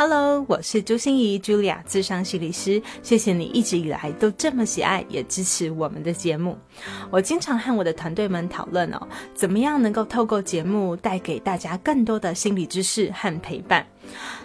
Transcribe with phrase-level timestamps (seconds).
[0.00, 2.80] Hello，我是朱心怡，Julia，智商心理师。
[3.02, 6.56] 谢谢你一直以来都这么喜爱也支持我们的节目。
[7.10, 13.84] 我经常和我的团队们讨论哦，怎么样能够透过节目带给大家更多的心理知识和陪伴。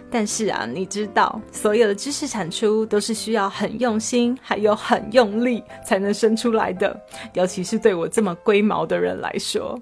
[0.09, 6.99] 但是啊，你知道，所有的知识产出都是需要很用心，还有很用力才能生出来的。
[7.33, 9.79] 尤其是对我这么龟毛的人来说，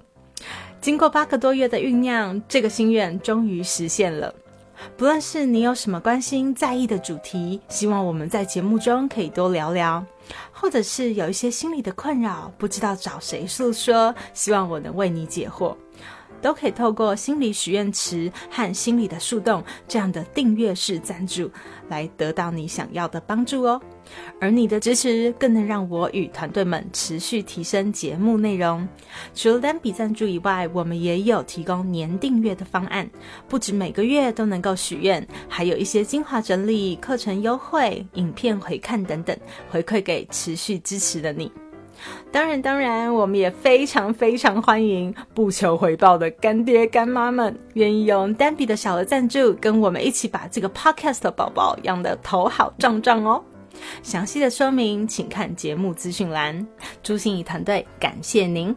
[0.82, 4.34] 经过八个多月的酝酿，这个心愿终于实现了。
[4.96, 10.02] 不论是你有什么关心、在意的主题，希望我们在节目中可以多聊聊；
[10.52, 15.76] 或者是有一些心理的困扰，不知道找谁诉说，希望我能为你解惑。
[16.40, 21.48] 都可以透过心理许愿池和心理的树洞这样的订阅式赞助，
[21.88, 23.80] 来得到你想要的帮助哦。
[24.40, 28.86] 而你的支持更能让我与团队们持续提升节目内容。
[29.34, 33.08] 除了单笔赞助以外，我们也有提供年订阅的方案，
[33.48, 39.36] 不止每个月都能够许愿，还有一些精华整理、课程优惠、影片回看等等，
[39.70, 41.50] 回馈给持续支持的你。
[42.32, 53.44] 当然，当然，我们也非常非常欢迎不求回报的干爹干妈们，愿意用单笔的小额赞助，跟我们一起把这个 podcast 宝宝养得头好壮壮哦。
[54.02, 56.66] 详细的说明，请看节目资讯栏。
[57.02, 58.74] 朱心怡团队感谢您。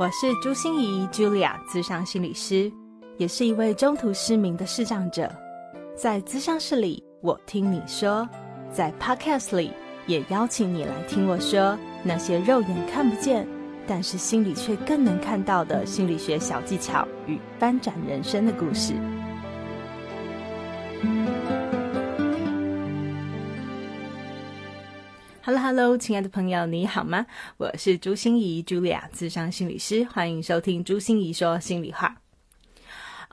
[0.00, 2.70] 我是朱心怡 Julia，资商心理师。
[3.16, 5.32] 也是一位中途失明的视障者，
[5.96, 8.28] 在咨商室里，我听你说；
[8.72, 9.70] 在 Podcast 里，
[10.08, 13.46] 也邀请你来听我说那些肉眼看不见，
[13.86, 18.94] 但是心里却更能看到的心理学小技巧与翻转人生的故事。
[25.42, 27.26] Hello，Hello，亲爱的朋友，你好吗？
[27.58, 32.23] 我是朱心怡，Julia，智商心理师，欢迎收听朱心怡说心里话。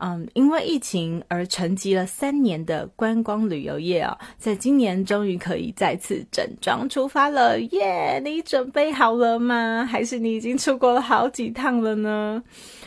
[0.04, 8.20] 嗯，因为疫情而沉寂了三年的观光旅游业啊，在今年终于可以再次整装出发了，耶！
[8.26, 9.88] 你准备好了吗？
[9.88, 12.44] 还是你已经出国了好几趟了呢？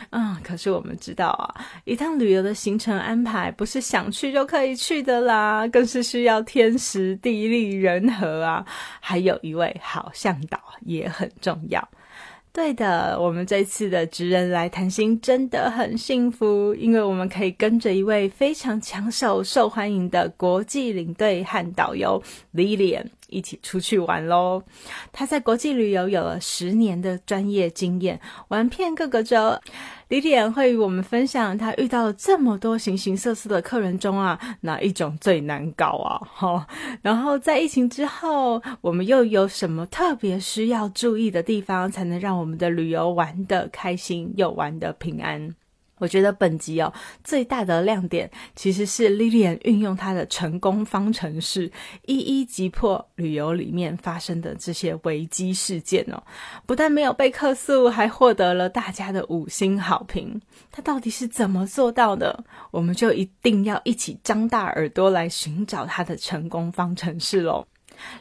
[0.09, 1.55] 啊，可是我们知道啊，
[1.85, 8.65] 一趟旅游的行程安排不是想去就可以去的啦，更是需要天时地利人和啊，
[8.99, 11.87] 还有一位好向导也很重要。
[12.55, 22.23] 对的，我们这次的职人来谈心真的很幸福，因为我们可以跟着一位非常抢手、受欢迎的国际领队和导游
[22.53, 24.61] Lilian 一起出去玩喽。
[25.11, 28.19] 他在国际旅游有了十年的专业经验，
[28.49, 29.59] 玩遍各个州。
[30.09, 36.21] 李典会与我们分享，他遇到了这么多形形色色的客人中啊，哪一种最难搞啊？
[36.31, 36.67] 哈，
[37.01, 45.55] 然后在疫情之后，我们又有什么特别需要注意的地方，才能让我们的旅游玩得开心又玩得平安？
[45.97, 51.71] 我觉得本集哦最大的亮点其实是 Lilian 运用她的成功方程式，
[52.05, 56.21] 一一击破旅游里面发生的这些危机事件哦，
[56.65, 60.41] 不但没有被客诉，还获得了大家的五星好评。
[60.71, 62.43] 他到底是怎么做到的？
[62.71, 67.65] 我们就一定要一起张大耳朵来寻找他的成功方程式喽。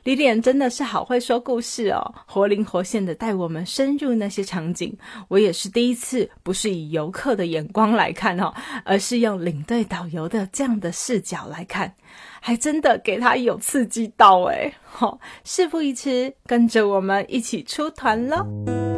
[0.02, 4.96] 李脸真的是好会说故事哦，活灵活现的带我们深入那些场景。
[5.28, 8.52] 我也是第一次，不是以游客的眼光来看哦，
[8.84, 11.94] 而是用领队导游的这样的视角来看，
[12.40, 18.93] 还真的给他有刺激到诶好，事不宜迟，跟着我们一起出团喽！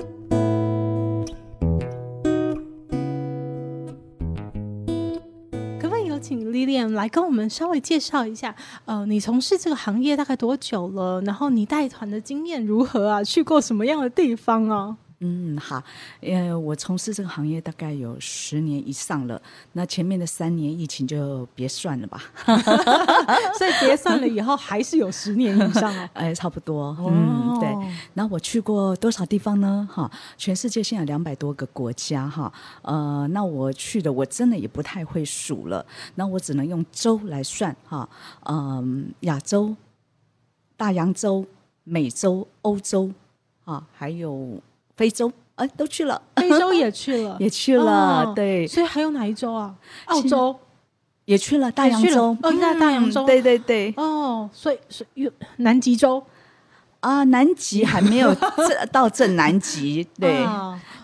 [6.27, 8.53] 请 Lilian 来跟我们稍微介绍一下，
[8.85, 11.23] 呃，你从事这个行业大概多久了？
[11.23, 13.23] 然后你带团的经验如何啊？
[13.23, 14.97] 去过什么样的地方啊？
[15.21, 15.83] 嗯，好，
[16.21, 19.41] 呃，我从事这个行业大概有十年以上了。
[19.73, 22.23] 那前面的三年疫情就别算了吧，
[23.57, 26.09] 所以别算了以后还是有十年以上哦。
[26.13, 26.95] 哎，差不多。
[27.01, 27.95] 嗯，对。
[28.13, 29.89] 那我去过多少地方呢？
[29.91, 32.53] 哈，全世界现在两百多个国家哈。
[32.83, 35.85] 呃，那我去的我真的也不太会数了。
[36.17, 38.07] 那我只能用洲来算哈。
[38.45, 39.75] 嗯，亚洲、
[40.77, 41.47] 大洋洲、
[41.85, 43.11] 美洲、欧洲
[43.65, 44.61] 啊，还有。
[44.97, 46.21] 非洲，哎，都去了。
[46.37, 48.33] 非洲也去了， 也去了。
[48.35, 49.75] 对，所以还有哪一洲啊？
[50.07, 50.55] 澳洲
[51.27, 52.37] 也去了，大洋洲。
[52.43, 53.25] 哦，在大洋洲。
[53.25, 53.93] 对对对。
[53.97, 55.07] 哦，所以是
[55.57, 56.23] 南极洲
[57.01, 58.35] 啊，南极还没有
[58.91, 60.07] 到正南极。
[60.19, 60.45] 对。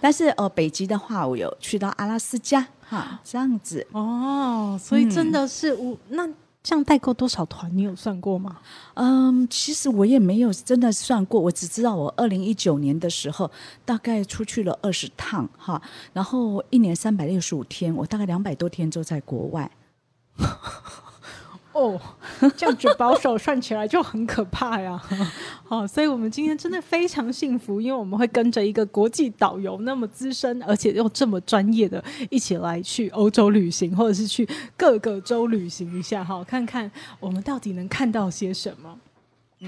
[0.00, 3.86] 但是呃，北极的话，我有去到阿拉斯加哈，这样子。
[3.92, 6.28] 哦，所以真的是我那
[6.62, 7.70] 这样代购多少团？
[7.76, 8.58] 你有算过吗？
[8.94, 13.50] 嗯，其实我也没有真的算过，我只知道我二零一九年的时候
[13.84, 15.82] 大概出去了二十趟哈，
[16.12, 19.70] 然后一年三百六十五天，我大概两百多天都在国外。
[21.72, 22.00] 哦，
[22.56, 25.02] 这样子保守算起来就很可怕呀！
[25.64, 34.46] 好，所以我们今天真的非常幸福，因为我们会跟着一个国际导游那么资深，而且又这么专业的，一起来去欧洲旅行，或者是去
[34.76, 38.98] 各个州旅行一下，哈，看看我们到底能看到些什么。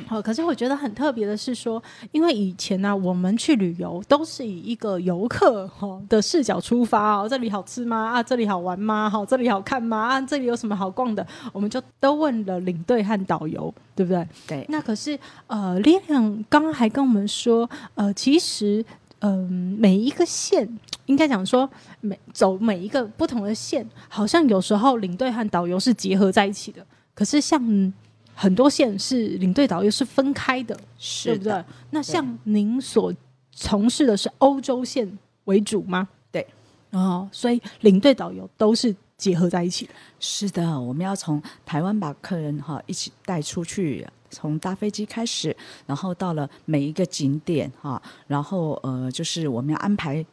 [0.06, 8.10] 好，可是我觉得很特别的是说，因为以前呢，我们去旅游都是以一个游客哈的视角出发哦，这里好吃吗？
[8.10, 9.08] 啊，这里好玩吗？
[9.08, 9.96] 好，这里好看吗？
[10.08, 11.24] 啊，这里有什么好逛的？
[11.52, 14.26] 我们就都问了领队和导游，对不对？
[14.46, 14.66] 对。
[14.68, 18.84] 那可是呃，丽亮刚刚还跟我们说，呃，其实
[19.20, 20.68] 嗯，每一个线
[21.06, 21.70] 应该讲说，
[22.00, 27.92] 每走每一个不同的线，好像有时候领队和导游是结合在一起的，可是像。
[28.34, 30.78] 很多线是领队导游是分开的，
[31.24, 31.64] 对不对？
[31.90, 33.12] 那像您所
[33.52, 36.08] 从事的是欧洲线为主吗？
[36.30, 36.46] 对，
[36.90, 39.92] 哦，所以领队导游都是结合在一起的。
[40.18, 50.24] 是的，我们要从台湾把客人哈一起带出去，从搭飞机开始，然后到了每一个景点哈，然后呃，就是我们要安排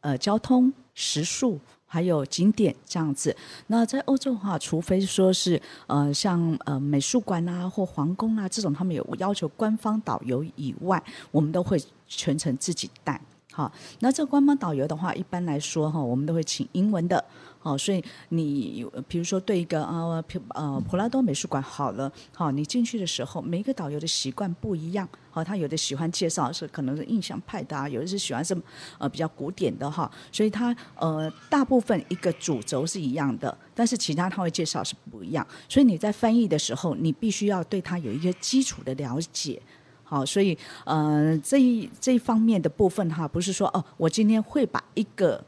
[0.00, 1.58] 呃交通食宿。
[1.92, 11.02] 还有景点这样子，那在欧洲的话，除非说是呃像呃美术馆啊或皇宫啊这种，他们有要求官方导游以外，
[11.32, 13.20] 我们都会全程自己带。
[13.52, 17.22] 好，那这个官方导游的话，一般来说哈，我们都会请英文的。
[17.62, 28.56] 好，所以你比如说对一个啊普呃普拉多美术馆好了，好，你进去的时候，每一个导游的习惯不一样，好，他有的喜欢介绍是可能是印象派的啊，有的是喜欢是
[28.96, 39.60] 呃比较古典的哈，所以他呃大部分一个主轴是一样的，但是其他他会介绍是不一样，所以你在翻译的时候，你必须要对他有一个基础的了解，
[40.10, 45.42] 好，所以呃这一这一方面的部分哈，不是说哦，我今天会把一个。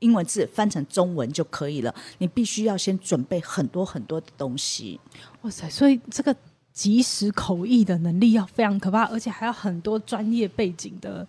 [0.00, 4.98] 英文字翻成中文就可以了，你必须要先准备很多很多的东西。
[5.42, 5.68] 哇塞！
[5.68, 6.34] 所以这个
[6.72, 11.28] 即时口译的能力要非常可怕，而且还要很多专业背景的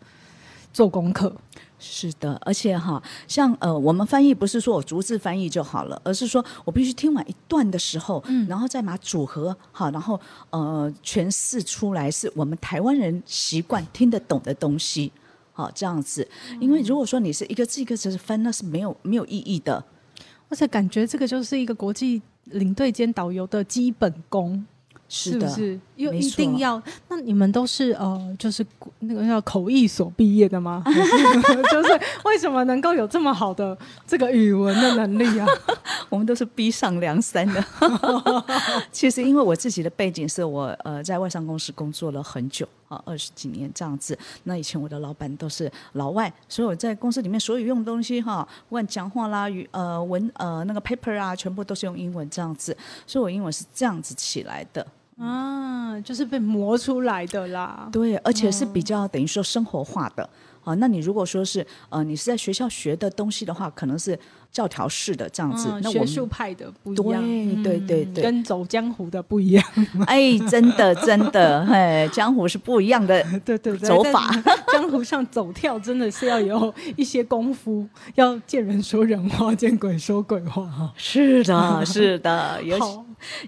[0.72, 1.36] 做功课。
[1.84, 10.20] 是的，而且哈，像呃，我们翻译不是说我逐字翻译就好了，而是说我必须听完一段的时候，嗯，然后再把组合好，然后
[10.52, 15.12] 呃诠释出来是我们台湾人习惯听得懂的东西。
[15.54, 16.28] 好，这样子，
[16.60, 19.84] 因为如果说你是一个字一个字翻，那是没有没有意义的。
[20.50, 24.64] 而且感觉这个就是一个国际领队兼导游的基本功。
[25.14, 25.78] 是不是？
[25.98, 26.82] 又一定要？
[27.22, 28.66] 那你们都是呃，就是
[29.02, 30.84] 那个叫口译所毕业的吗？
[31.70, 33.78] 就是为什么能够有这么好的
[34.08, 35.46] 这个语文的能力啊？
[36.10, 37.64] 我们都是逼上梁山的。
[38.92, 44.18] 其实因为我自己的背景是我呃在外商公司工作了很久啊，二十几年这样子。
[44.46, 52.76] 那以前我的老板都是老外，所以我在公司里面所有用的东西哈，不管讲话啦、语呃文呃那个 paper 啊，全部都是用英文这样子。
[53.06, 54.86] 所以我英文是这样子起来的。
[55.22, 57.88] 啊，就是被磨出来的啦。
[57.92, 60.28] 对，而且是比较等于说生活化的。
[60.64, 64.18] 啊，那你如果说是呃，你是在学校学的东西的话，可能是。
[64.52, 67.24] 教条式的这样子，那学术派的不一样，
[67.64, 69.66] 对对对，跟走江湖的不一样。
[70.06, 74.30] 哎，真的真的，嘿，江湖是不一样的， 对对走法。
[74.74, 80.94] 江湖上走跳真的是要有一些功夫，要见人说人话，见鬼说鬼话哈。
[80.98, 82.86] 是的，是的，尤其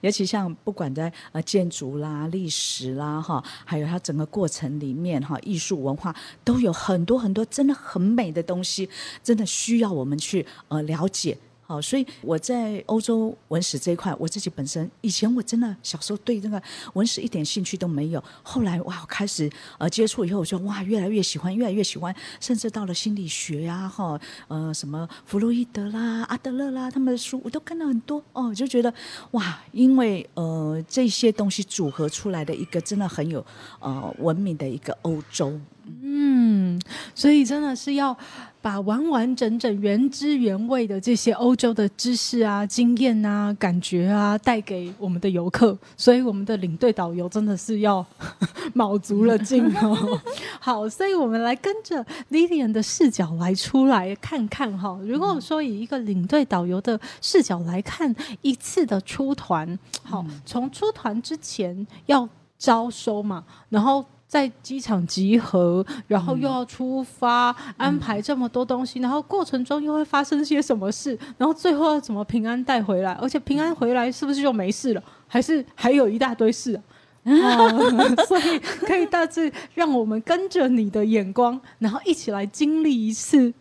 [0.01, 8.87] 尤其像不管在呃建筑啦、历史啦哈，还有它整个过程里面哈，艺术文化都有很多很多真的很美的东西，
[9.21, 10.81] 真的需要我们去呃。
[10.93, 11.35] 了解，
[11.65, 16.61] 好，所以我在欧洲文史这一块，我自己本身以前我真的小时候对这个
[16.93, 24.19] 文史一点兴趣都没有，后来哇，开始呃接触以后，我就哇越来越喜欢，越来越喜欢，甚至到了心理学呀，哈，
[24.49, 28.21] 呃，什么弗洛伊德啦、阿德勒啦，他们的书我都看了很多。
[28.33, 28.93] 哦，就觉得
[29.31, 33.43] 哇，因为呃这些东西组合出来的一个真的很有
[33.79, 35.59] 呃文明的一个欧洲。
[35.85, 36.79] 嗯，
[37.13, 38.15] 所以真的是要
[38.61, 45.77] 把完完整整、原汁原味的这些欧洲的知识啊、经验啊、感觉啊，带给我们的游客。
[45.97, 48.05] 所以我们的领队导游真的是要
[48.73, 50.21] 卯足了劲哦。
[50.61, 54.97] 好，所以我们来跟着 Lilian 的视角来出来看看哈。
[55.03, 64.05] 如果说以一个领队导游的视角来看一次的出团，好，从出团之前要招收嘛，然后。
[64.33, 73.11] 在机场集合，然后又要出发，安排这么多东西，然后过程中又会发生些什么事，然后最后要怎么平安带回来？
[73.11, 75.03] 而且平安回来是不是就没事了？
[75.27, 76.81] 还是还有一大堆事？
[78.27, 83.53] 所以可以大致让我们跟着你的眼光，然后一起来经历一次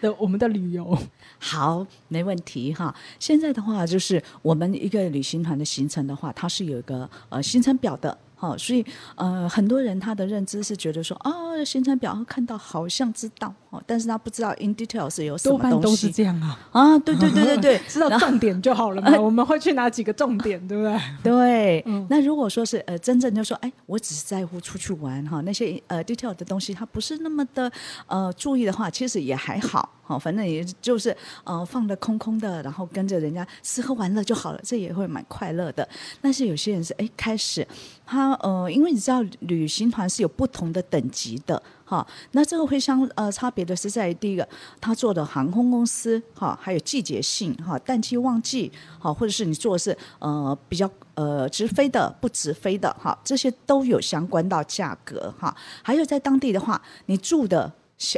[0.00, 0.96] 的我们的旅游。
[1.40, 2.94] 好，没问题哈。
[3.18, 8.16] 现在的话，就是我们一个旅行团的行程的话，它是有一个呃行程表的。
[8.42, 8.84] 好，所以
[9.14, 15.80] 呃，很多人他的认知是觉得说，哦，行程表看到好像知道，哦，但是他不知道 in details 有什么东西。
[15.80, 16.58] 都是这样啊。
[16.72, 19.16] 啊，对对对对对， 知道重点就好了嘛。
[19.22, 20.98] 我们会去哪几个重点，对不对？
[21.22, 21.84] 对。
[22.08, 27.70] 那如果说是呃，真正就说，哎，我只是在乎出去玩哈，那些呃 detail 的东西，他不是那么的
[28.08, 29.88] 呃注意的话，其实也还好。
[30.18, 35.88] 反正也就是呃放的空空的，然后跟着人家吃喝玩乐就好了，这也会蛮快乐的。
[36.20, 37.66] 但是有些人是哎开始
[38.04, 44.46] 他呃，因为你知道旅行团是有不同的等级的哈，那这个会相呃差别的是在第一个
[44.80, 55.54] 他做的航空公司哈，还有季节性哈，淡季旺季好，或者是你做的是呃比较呃直飞的不直飞的哈，这些都有相关到价格哈。
[55.82, 57.72] 还有在当地的话，你住的。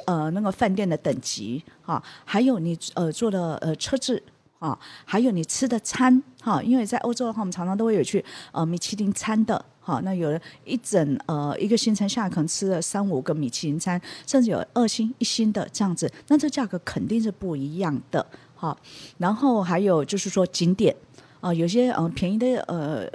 [0.06, 4.22] 呃，那个饭店的等级哈，还有你呃做的呃车子
[4.58, 18.24] 啊，还有你吃的餐哈，因为在欧洲的话，我们常常都会有去呃米其林餐的哈，那有了一整呃一个行程下来可能吃了三五个米其林餐，甚至有二星一星的这样子，那这价格肯定是不一样的
[18.54, 18.74] 哈。
[19.18, 20.96] 然后还有就是说景点
[21.40, 23.06] 啊，有些呃便宜的呃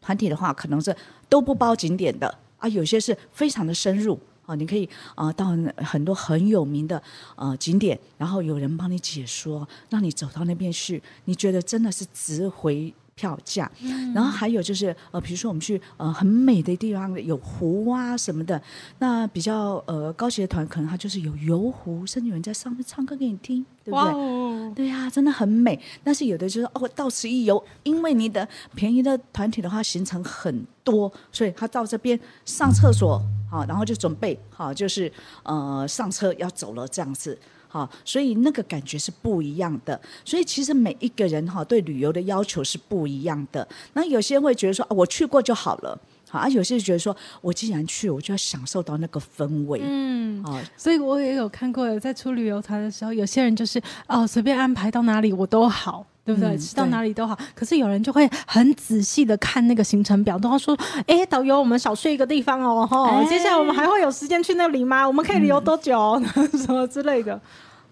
[0.00, 0.94] 团体的话，可能是
[1.28, 4.18] 都不包景点的啊，有些是非常的深入。
[4.46, 7.00] 哦，你可以啊到很多很有名的
[7.36, 13.70] 呃景点，然后有人帮你解说，让你走到那边去，你觉得真的是值回票价。
[14.14, 18.60] 然后还有就是呃，比如说我们去呃很美的地方，有湖啊什么的，
[18.98, 24.12] 那比较呃高级的团可能它就是有游湖，甚至有人在上面唱歌给你听，对不对？
[24.74, 25.78] 对呀，真的很美。
[26.04, 33.20] 但是有的就是哦，到此一游，因为你的便宜的团体的话行程很多，所以他到这边上厕所。
[33.50, 37.38] 好，然后就准备好，就是呃上车要走了这样子，
[37.68, 40.00] 好，所以那个感觉是不一样的。
[40.24, 43.68] 所以其实每一个人哈对旅游的要求是不一样的。
[43.92, 46.00] 那有些人会觉得说，我去过就好了，
[46.32, 49.82] 好，而有些人觉得说我既然去，我就要享受到那个氛围。
[49.84, 56.06] 嗯，啊，所以我也有看过，在出旅游团的时候，有些人就是哦随便安排到哪里我都好。
[56.24, 56.56] 对不对？
[56.56, 60.72] 吃到哪里都好，可是有人就会很仔细的看那个行程表，都要说
[61.08, 65.04] ：“哎，导游，我们少睡一个地方哦，哈，接下来我们还会有时间去那里吗？
[65.04, 66.22] 我们可以旅游多久？
[66.56, 67.40] 什么之类的？”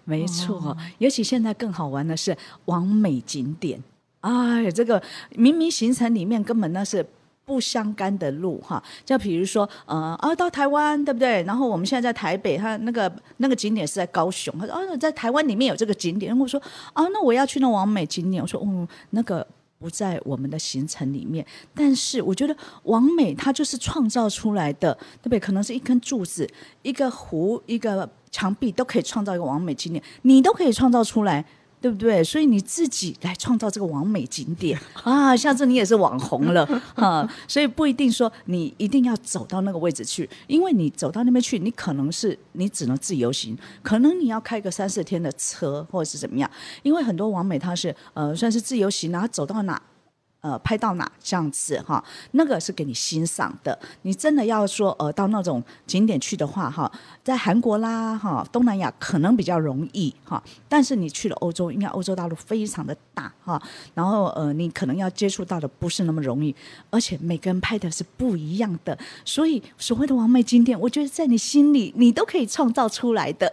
[0.07, 3.83] 没错，尤其现在更好玩的是完美景点，
[4.21, 7.05] 哎，这个明明行程里面根本那是。
[7.51, 11.43] 不相干的路哈，就比如说，呃，啊，到台湾对不对？
[11.43, 14.57] 然后我们现在在台北，他那个那个景点是在高雄。
[14.57, 16.39] 他说，哦，在台湾里面有这个景点。
[16.39, 18.41] 我说，啊，那我要去那完美景点。
[18.41, 19.45] 我说，嗯，那个
[19.81, 21.45] 不在我们的行程里面。
[21.75, 25.41] 但是我觉得完美它就是创造出来的，对不对？
[25.41, 26.49] 可能是一根柱子、
[26.83, 31.45] 一个湖、一个墙壁都可以创造一个完美景点，你都可以创造出来。
[31.81, 32.23] 对不对？
[32.23, 37.27] 所以你自己来创造这个完美景点 啊，下次你也是网红了 啊！
[37.49, 46.51] 所以不一定说你一定要走到那个位置去，因为你走到那边去，你可能是你只能自由行，可能你要开个三四天的车或者是怎么样，
[46.83, 49.81] 因为很多完美它是呃算是自由行，然后走到哪。
[50.41, 53.79] 呃，拍到哪这样子哈，那个是给你欣赏的。
[54.03, 56.91] 你真的要说呃到那种景点去的话哈，
[57.23, 60.43] 在韩国啦哈，东南亚可能比较容易哈。
[60.69, 63.61] 但是你去了欧洲，应该欧洲大陆非常的大哈，
[63.93, 66.55] 然后呃你可能要接触到的不是那么容易，
[66.89, 68.99] 而且每个人拍的是不一样的。
[69.25, 73.53] 所以所谓的完美景点，我觉得在你心里你都可以创造出来的。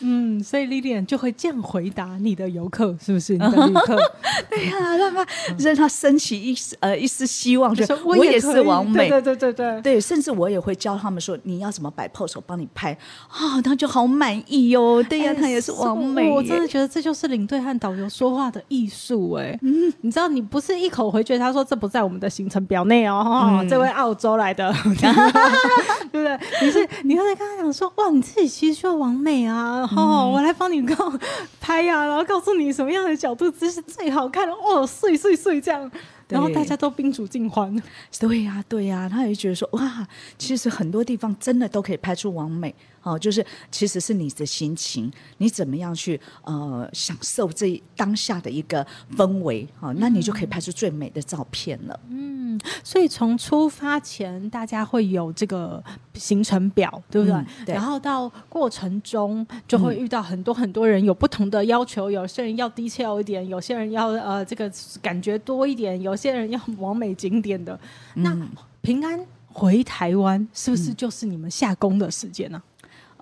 [0.00, 3.34] 嗯，所以 Lilian 就会这样回答你的游客，是不是？
[3.34, 3.96] 你的旅客？
[4.48, 5.26] 对呀，让他
[5.58, 12.96] 让他升起一丝呃一丝希望，就 我也是完美，对对对对对，甚至我也会教他们说，你要怎么摆 pose，我帮你拍
[13.28, 15.02] 啊，他就好满意哟。
[15.04, 16.30] 对呀，他也是完美。
[16.30, 19.58] 我真的觉得这就是领队和导游说话的艺术哎。
[19.62, 24.72] 嗯，你知道，你不是一口回绝他说这不在我们的行程表内哦，这位澳洲来的，
[26.10, 26.38] 对不对？
[26.62, 29.88] 你是你会跟他讲说，哇，你自己其实需要完美啊。
[29.96, 31.12] 哦，我来帮你告
[31.60, 35.90] 拍呀，然后告诉你什么样的角度姿势最好看哦，碎碎碎这样，
[36.28, 37.74] 然后大家都宾主尽欢。
[38.18, 40.06] 对呀，对呀，他也觉得说哇，
[40.38, 52.00] 其实很多地方真的都可以拍出完美哦，就是其实是你的心情，你怎么样去呃享受这当下的一个氛围哦，那你就可以拍出最美的照片了。
[52.08, 55.82] 嗯，所以从出发前大家会有这个
[56.14, 57.44] 行程表，对不对？
[57.66, 57.74] 对。
[57.74, 67.78] 然后到过程中就会遇到很多很多人有不同的要求，有些人要低调一点，有些人要呃这个感觉多一点，有些人要 完美景点的。
[68.14, 68.36] 那
[68.82, 69.18] 平安
[69.52, 72.62] 回台湾是不是就是你们下工的时间呢？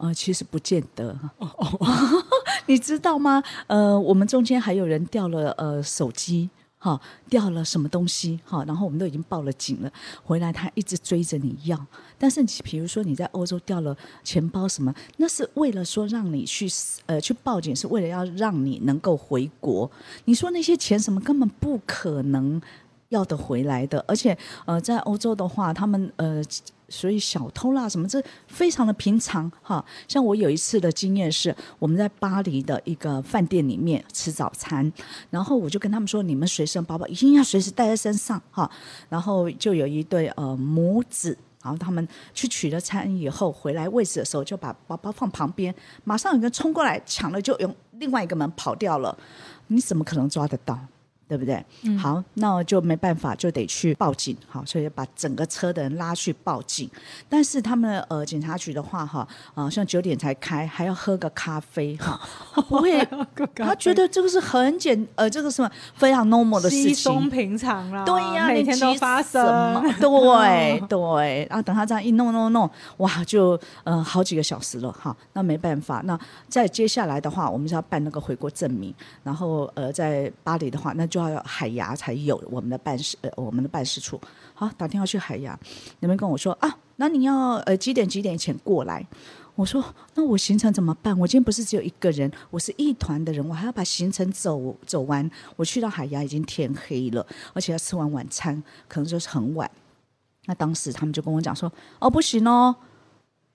[0.01, 1.19] 呃，其实不见得，
[2.67, 3.43] 你知道吗？
[3.67, 9.93] 呃，我们中间还有人掉了呃手机，哈，掉了什么东西，哈，然后我们都已经报了警了。
[10.23, 11.87] 回来他一直追着你要，
[12.17, 16.69] 但是你比如说你在欧洲掉了钱包什么，那是为了说让你去
[17.07, 19.91] 呃去报警，是为了要让你能够回国。
[20.27, 22.61] 你说那些钱什么根本不可能
[23.09, 24.37] 要得回来的，而且
[24.67, 26.43] 呃在欧洲的话，他们呃。
[26.91, 34.91] 所以小偷啦什么这非常的平常哈，像我有一次的经验是，我们在巴黎的一个饭店里面吃早餐，
[35.29, 38.71] 然后我就跟他们说，你们随身包包一定要随时带在身上哈，
[39.11, 45.75] 然后就有一对呃母子，然后他们去取了餐以后回来位置的时候，就把包包放旁边，
[46.05, 49.15] 马上有人冲过来抢了，就用另外一个门跑掉了，
[49.67, 50.79] 你怎么可能抓得到？
[51.29, 51.63] 对不对？
[51.99, 54.35] 好，那就没办法，就得去报警。
[54.49, 56.91] 好，所以把整个车的人拉去报警。
[57.29, 62.19] 但是他们呃，警察局的话哈，啊，像九点才开，还要喝个咖啡哈。
[62.67, 63.07] 不会，
[63.55, 68.07] 他觉得这个是很简呃，这个是非常 normal 的事情，平常啦。
[68.07, 69.43] 对呀，每天都发生。
[70.01, 75.15] 对对，然后等他这样一弄弄弄，哇，就呃好几个小时了哈。
[75.35, 76.19] 那没办法，那
[76.49, 78.95] 再接下来的话，我们是要办那个回国证明。
[79.23, 81.18] 然后呃，在巴黎的话，那就。
[81.19, 84.21] 要海牙才有我们的办事呃我们的办事处
[84.55, 85.59] 好打电话去海牙，
[86.01, 89.07] 那边跟我说啊，那你要呃几点几点前过来？
[89.55, 89.85] 我说
[90.15, 91.19] 那我行程怎么办？
[91.19, 95.29] 我今天不是只有一个人，我是一团的人，我还要把行程走走完。
[95.57, 99.69] 我去到海牙已经天黑了，而且要吃完晚餐，可能就是很晚。
[100.47, 102.77] 那当时他们就跟我讲说，哦不行哦，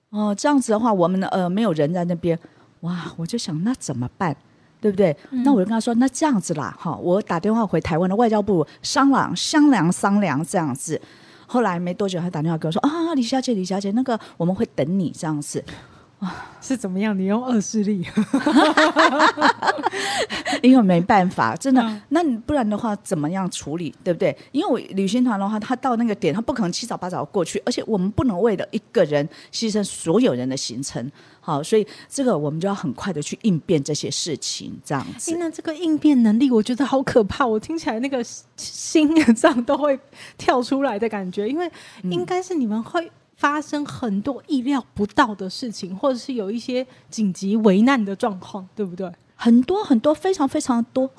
[0.10, 2.38] 哦这样子的话，我们呃没有人在那边，
[2.82, 4.36] 哇，我就想那怎么办？
[4.84, 5.16] 对不对？
[5.30, 11.00] 那我就跟他说，那这样子啦，哈，我打电话回台湾的外交部商量商量商量这样子。
[11.48, 15.64] 后来没多久，他打电话给我说啊，李小姐，李小姐，那个我们会等你这样子。
[16.62, 17.18] 是怎么样？
[17.18, 18.06] 你用恶势力？
[20.64, 22.02] 因为没办法，真的。
[22.10, 23.94] 那你不然的话，怎么样处理？
[24.04, 24.36] 对不对？
[24.52, 31.12] 因为我旅行团的话，他到那个点，他不可能七早八早过去，而且我们不能为了一个人牺牲所有人的行程。
[31.46, 35.36] 好，所以这个我们就要很快的去应变这些事情，这样子。
[35.38, 37.46] 那这个应变能力，我觉得好可怕。
[37.46, 38.24] 我听起来那个
[38.56, 40.00] 心脏都会
[40.38, 41.70] 跳出来的感觉，因为
[42.04, 43.12] 应该是你们会。
[43.36, 49.12] 发生很多意料不到的事情，或者是有一些紧急危难的状况，对不对？
[49.36, 51.10] 很多很多，非常非常多。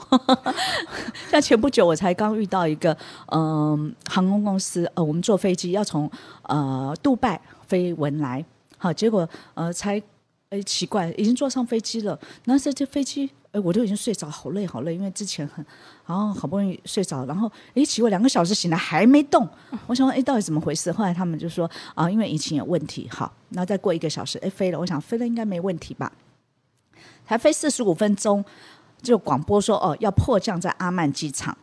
[1.31, 6.11] 像前不久我才刚遇到一个，嗯，航空公司，呃，我们坐飞机要从
[6.45, 8.43] 呃杜拜飞文莱，
[8.79, 10.01] 好，结果呃才，
[10.55, 13.29] 哎，奇怪，已经坐上飞机了，那这这飞机。
[13.51, 15.64] 哎，我都已经睡着，好累好累，因为之前很，
[16.07, 19.49] 然后好不容易睡着，然后哎，奇怪，两个小时醒来还没动，
[19.87, 20.90] 我想说，哎，到底怎么回事？
[20.90, 26.12] 后来他们就说啊，因为引擎有问题，好，那再过一个小时，哎，飞了，我想飞了应该没问题吧？
[27.27, 28.45] 才飞四十五分钟，
[29.01, 31.57] 就广播说哦，要迫降在阿曼机场，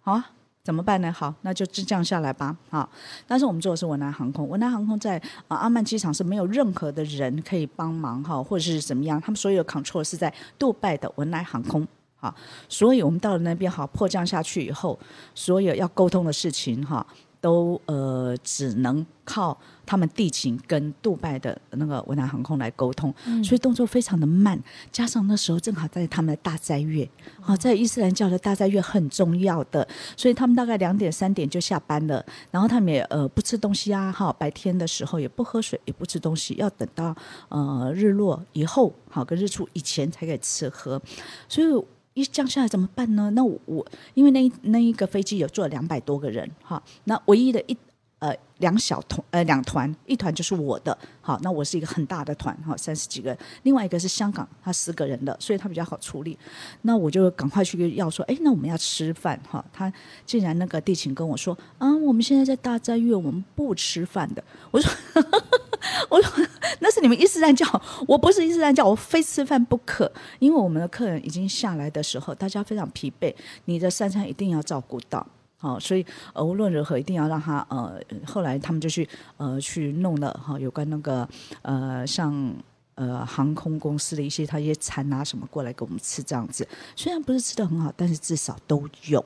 [0.00, 0.30] 好啊。
[0.64, 1.12] 怎么办呢？
[1.12, 2.56] 好，那就降下来吧。
[2.70, 2.88] 好，
[3.26, 9.20] 但是我们做的是文莱航空，文莱航空在阿曼机场是没有任何的人可以帮忙哈，或者是怎么样？
[9.20, 11.86] 他们所有的 control 是在杜拜的文莱航空。
[12.16, 12.34] 好，
[12.66, 14.98] 所以我们到了那边，好迫降下去以后，
[15.34, 17.06] 所有要沟通的事情哈。
[17.44, 19.54] 都呃只能靠
[19.84, 23.12] 他们地勤跟杜拜的那个文南航空来沟通，
[23.44, 24.58] 所以动作非常的慢。
[24.90, 27.06] 加上那时候正好在他们的大斋月，
[27.42, 32.24] 好在伊斯兰教的大斋月很重要的，所以他们大概两点三点就下班了。
[32.50, 37.14] 然后他们也呃不吃东西啊，哈，白天的时候也不喝水，也不吃东西，要等到
[37.50, 40.98] 呃日落以后，好跟日出以前才可以吃喝。
[41.46, 41.66] 所以。
[42.14, 43.30] 一降下来怎么办呢？
[43.34, 47.76] 那我我因为那那一个飞机有坐两百多个人哈，那唯一的一
[48.24, 56.38] 呃两小团呃两团，一团就是我的，好，那我是一个很大的团哈，三十几个，另外一个是香港，他十个人的，所以他比较好处理。
[56.82, 59.92] 那我就赶快去要说，哎，那我们要吃饭哈，他
[60.24, 64.42] 竟然那个地勤跟我说，啊，我们现在在大斋月，我们不吃饭的。
[64.70, 64.90] 我说。
[66.08, 66.46] 我说
[66.80, 67.66] 那是你们伊斯兰教，
[68.08, 70.10] 我不是伊斯兰教，我非吃饭不可。
[70.38, 73.34] 因为我们的客人已经下来的时候，大家非常疲惫，
[73.66, 75.24] 你的三餐一定要照顾到。
[75.64, 81.26] 好，所以呃无论如何一定要让他呃，后来他们就去呃去弄了哈，有关那个
[81.62, 82.54] 呃像
[82.96, 89.24] 呃航空公司的一些他一些餐啊什么过来给我们吃这样子，虽然不是吃的很好，但是至少都有。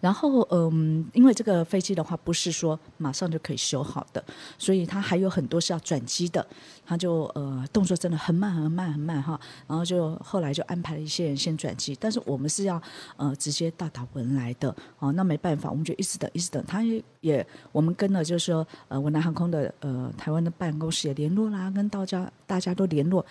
[0.00, 4.24] 然后，嗯，因为这个飞机的话，不是说马上就可以修好的，
[4.56, 6.46] 所以它还有很多是要转机的。
[6.86, 9.38] 他就呃动作真的很慢很慢很慢哈。
[9.68, 12.82] 然后就后来就安排了一些人先转机，但是我们是要
[13.16, 15.12] 呃直接到达文莱的哦。
[15.12, 16.64] 那没办法，我们就一直等一直等。
[16.66, 16.82] 他
[17.20, 23.24] 也我们跟了，就是说呃文莱航空的呃台湾的办公室也联络啦，跟大家大家都联络，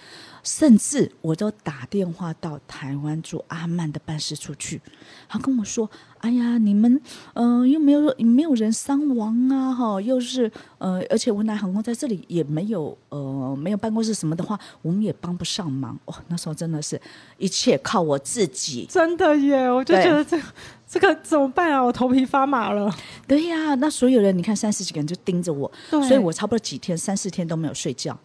[0.43, 4.79] 甚至我都打电话到台湾驻阿曼的办事处去，
[5.27, 5.89] 他跟我说。
[6.19, 6.99] 哎呀，你们，
[7.33, 15.97] 嗯，又没有没有人伤亡啊，哈，又是，呃，而且文莱航空在这里也没有，呃，没有办公室什么的话，我们也帮不上忙。
[16.05, 16.99] 哦，那时候真的是
[17.37, 18.85] 一切靠我自己。
[18.89, 20.39] 真的耶，我就觉得这
[20.87, 21.81] 这个怎么办啊？
[21.81, 22.93] 我头皮发麻了。
[23.27, 28.17] 对呀，那所有人，你看三十几个人就盯着我，所以我差不多几天三四天都没有睡觉。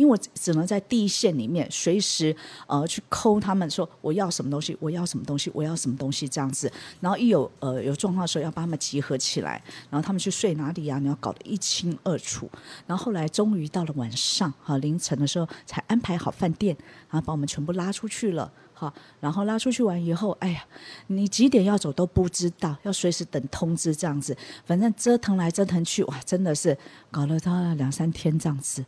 [0.00, 2.34] 因为我只能在第一线里面随时
[2.66, 6.72] 呃去抠他们说我要什么东西，我要什么东西，我要什么东西这样子。
[7.00, 10.98] 然后一有呃有状况的时候要把他们集合起来，然后他们去睡哪里呀？
[10.98, 12.50] 你要搞得一清二楚。
[12.86, 16.74] 然后后来终于到了晚上哈凌晨的时候才安排好饭店，
[17.10, 18.90] 然后把我们全部拉出去了哈。
[19.20, 20.64] 然后拉出去完以后，哎呀，
[21.08, 24.34] 你几点要走都不知道，要随时等通知这样子。
[24.64, 26.76] 反正折腾来折腾去，哇，真的是
[27.10, 28.82] 搞了他两三天这样子。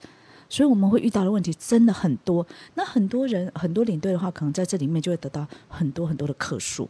[0.53, 2.47] 所以我们会遇到的问题真的很多。
[2.75, 6.87] 那很多人很多领队的话，可能在这里面就会得到很多很多的客诉。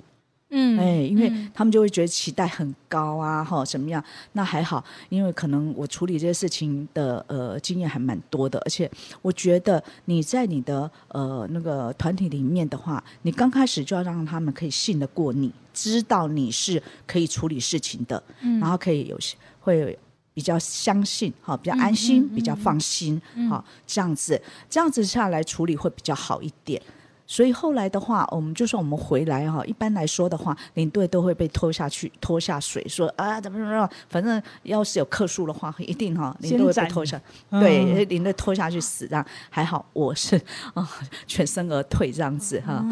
[0.50, 4.02] 嗯，哎，因为他们就会觉得期待很高啊，哈，怎么样？
[4.32, 8.90] 那还好，因为可能我处理这些事情的呃经验还蛮多的，而且
[9.22, 18.20] 我觉得你在你的呃那个团体里面的话，你刚开始就要让他们可以信得过你，知道你是可以处理事情的，
[18.60, 19.16] 然后可以有
[19.60, 19.96] 会。
[20.34, 24.40] 比较相信，哈，比较安心，比较放心，哈，这样子，
[24.70, 26.80] 这样子下来处理会比较好一点。
[27.24, 37.18] 所以后来的话，我们就算我们回来哈，一般来说的话，领队都会被拖下去，拖下水，说啊，怎么怎么，反正要是有客数的话，一定哈，领队会被拖下，
[37.48, 40.38] 对，领队拖下去死，这样还好，我是
[40.74, 40.86] 啊，
[41.26, 42.84] 全身而退这样子哈，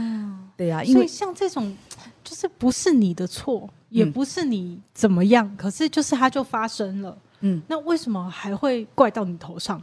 [0.57, 1.77] 对呀，因为像这种，
[2.25, 7.19] 就是不是你的错，也不是你怎么样，可是就是它就发生了。
[7.41, 9.83] 嗯，那为什么还会怪到你头上？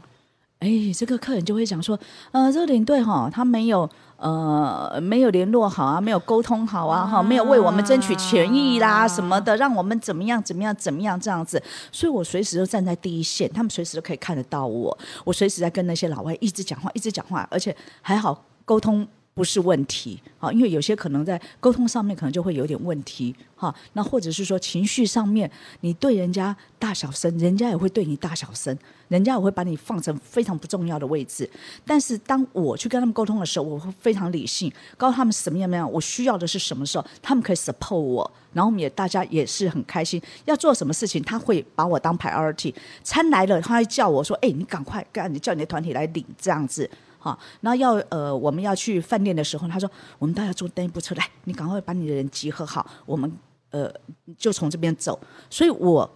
[0.59, 1.99] 哎，这个客人就会讲说，
[2.31, 19.07] 呃，这个领队哈，他没有呃没有联络好啊，没有沟通好啊，哈，没有为我们争取权益啦什么的，让我们怎么样怎么样怎么样这样子，所以我随时都站在第一线，他们随时都可以看得到我，我随时在跟那些老外一直讲话，一直讲话，而且还好沟通。
[19.37, 25.49] 不是问题，好，因为有些可能在沟通上面可能就会有点问题，哈，那或者是说情绪上面，
[25.81, 28.75] 你对人家大小声，人家也会对你大小声，
[29.09, 31.47] 人家也会把你放成非常不重要的位置。
[31.85, 42.73] 但是当我去跟他们沟通的时候，我会非常理性，告诉他们什么样么样，我需要的是什么时候，他们可以 support 我，然后我们也大家也是很开心，要做什么事情，他会把我当 priority，
[43.03, 46.89] 餐来了，他会叫我说，哎，你赶快干，你叫你的团体来领这样子。
[47.27, 53.31] 啊，那要呃，我们要去饭店的时候，他说我们都要坐登一部车来，你赶快把你的人集合好，我们
[53.71, 53.91] 呃
[54.37, 55.19] 就从这边走。
[55.49, 56.09] 所以我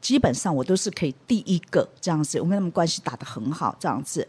[0.00, 4.26] 基本上我都是可以第一个这样子，我跟他们关系打得很好，这样子。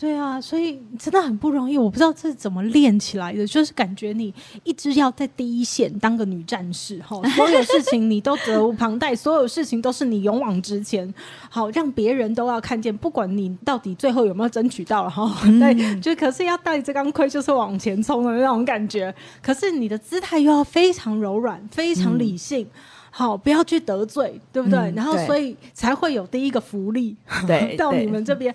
[0.00, 1.76] 对啊，所以真的很不容易。
[1.76, 4.32] 我不知道这是怎么练起来的，就是感觉你
[4.64, 11.12] 一直要在第一线当个女战士，哈， 所有事情你都责无旁贷，所有事情都是你勇往直前，
[11.50, 19.14] 好让别人都要看见，不管你到底最后有没有争取到了，哈， 对，就可是要带这钢盔就是往前冲的那种感觉。
[19.42, 22.66] 可是你的姿态又要非常柔软，非常理性，
[23.10, 24.78] 好，不要去得罪，对不对？
[24.96, 27.14] 然后所以才会有第一个福利，
[27.46, 28.54] 对， 到你们这边。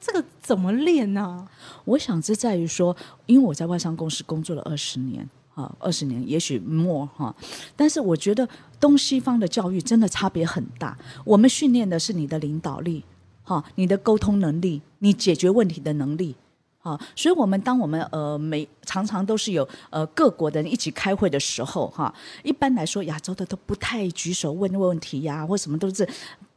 [0.00, 1.46] 这个怎么练呢？
[1.84, 7.34] 我想这在于说，因为我在外商公司工作了二十年，哈，二十年，也许 more 哈。
[7.76, 10.96] 但是我觉得东西方的教育真的差别很大。
[11.24, 13.04] 我们训练的是你的领导力，
[13.42, 16.34] 哈，你的沟通能力，你解决问题的能力，
[16.80, 16.98] 哈。
[17.14, 22.12] 所以，我们当我们呃每常常都是有呃各国的人一起开会的时候，哈，
[22.42, 26.08] 一般来说亚洲的都不太举手问问题呀，或什么都是。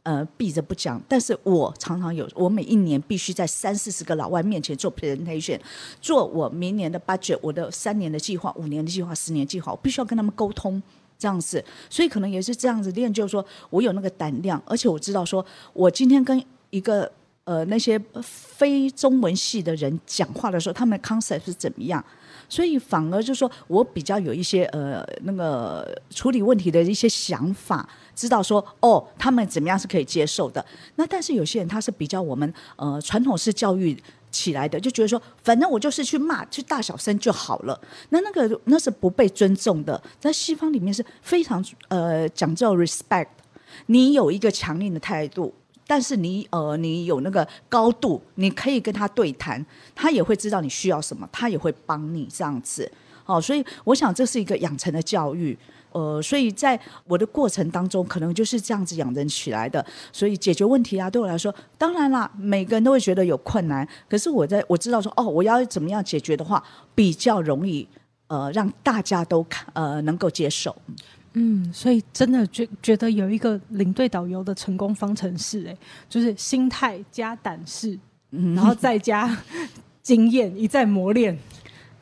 [0.04, 5.58] 呃，闭着不讲，但是我常常有，我每一年必须在三四十个老外面前做 presentation，
[5.98, 10.82] 做我明年的 budget，我的三年的计划、五年的计划、十年计划，我必须要跟他们沟通
[11.18, 17.10] 这样子，所以可能也是这样子练，就是说我有那个胆量，而且我知道说，我今天跟一个
[17.44, 22.04] 呃那些非中文系的人讲话的时候，他们的 concept 是怎么样。
[22.46, 30.64] 所以反而就是说我比较有一些呃那个处理问题的一些想法，知道说哦他们怎么样是可以接受的。
[30.96, 33.96] 那但是有些人他是比较我们呃传统式教育
[34.30, 37.80] 起来的，就觉得说反正我就是去骂去大小声就好了。
[38.10, 43.28] 那那个那是不被尊重的，在西方里面是非常呃讲究 respect，
[43.86, 45.54] 你有一个强硬的态度。
[45.86, 49.62] 但是你呃，你有那个高度，你可以跟他对谈，
[49.94, 52.90] 他也会知道你需要什么，他也会帮你这样子。
[53.26, 55.56] 哦，所以我想这是一个养成的教育。
[55.94, 59.84] 呃，所以在我的过程当中，可能就是这样子养成起来的。
[60.12, 63.88] 所以解决问题啊，对我来说，当然啦，每个人都会觉得有困难。
[64.08, 66.60] 可是我在我知道说，哦，我要怎么样解决的话，
[66.96, 67.86] 比较容易，
[68.26, 70.76] 呃，让大家都看呃能够接受。
[71.34, 75.76] 嗯，所以真的觉觉得有一个领队导游的成功方程式，哎，
[76.08, 77.98] 就是心态加胆识，
[78.30, 79.36] 然后再加
[80.02, 81.38] 经验，一再磨练。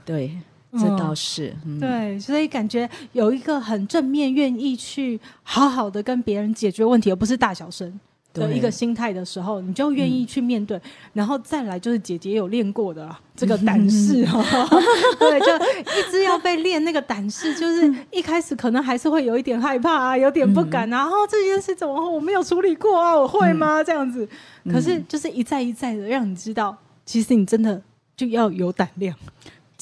[0.05, 0.37] 对，
[0.78, 1.54] 这倒是。
[1.80, 8.00] 对，所以感觉有一个很正面，愿意去好好的跟别人解决问题，而不是大小声。
[8.35, 10.80] 的一个心态的时候，你就愿意去面对，
[11.12, 14.42] 然后再来就是姐姐有练过的这个胆识哈，
[15.20, 15.54] 对，就
[16.00, 23.85] 一直要被练那个胆识，就是一开始可能还是会有一点害怕啊，有点不敢，然后这件事怎么我没有处理过啊，我会吗？
[23.85, 24.26] 这样子，
[24.64, 27.82] 可是就是一再一再的让你知道，其实你真的
[28.16, 29.14] 就要有胆量，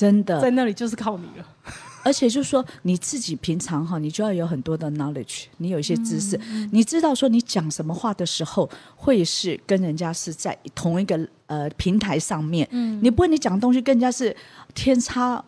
[0.01, 1.47] 真的在那里就是靠你了。
[2.03, 6.41] 而且就是说，你自己平常哈，你就要有很多的 knowledge，你有一些知识，
[6.73, 14.35] 你知道说你讲什么话的时候，会是跟人家是在同一个呃平台上面，嗯，你不会你讲的东西跟人家是
[14.73, 15.45] 天差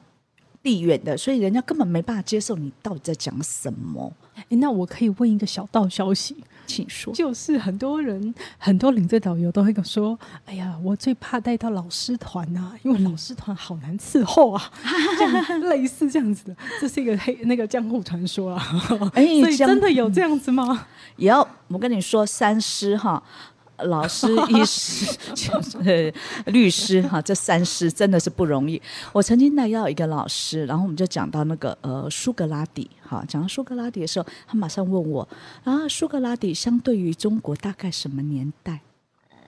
[0.63, 4.13] 地远的，所以人家根本没办法接受你到底在讲什么。
[4.35, 6.37] 哎，那我可以问一个小道消息。
[6.67, 14.71] 请说，就是很多人很多领队导游都会跟说：“哎呀，我最怕带到老师团呐，因为老师团好难伺候啊。
[15.19, 18.65] ”这样类似这样子的，这是一个黑那个江湖传说啊。
[19.15, 20.87] 哎， 所以真的有这样子吗？
[21.17, 23.23] 有，我跟你说，三师哈。
[23.85, 25.07] 老师、医师、
[25.85, 26.13] 呃，
[26.53, 28.81] 律师，哈，这三师真的是不容易。
[29.13, 35.29] 我曾经带到一个老师，然后我们就讲到那个呃苏格拉底，哈，讲到苏格拉底的时候，他马上问我，
[35.65, 38.81] 啊，苏格拉底相对于中国大概什么年代？